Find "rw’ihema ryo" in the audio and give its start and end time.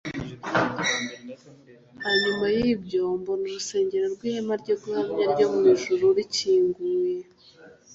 4.13-4.75